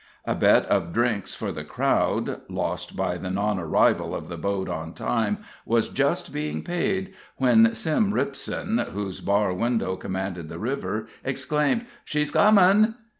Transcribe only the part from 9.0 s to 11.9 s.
bar window commanded the river, exclaimed: